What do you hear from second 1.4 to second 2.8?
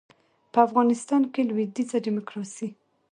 لویدیځه ډیموکراسي